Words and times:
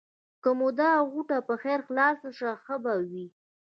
که 0.43 0.49
مو 0.57 0.67
دا 0.79 0.91
غوټه 1.11 1.37
په 1.47 1.53
خیر 1.61 1.79
خلاصه 1.87 2.29
شوه؛ 2.37 2.55
ښه 2.63 2.75
به 2.83 2.93
وي. 3.09 3.25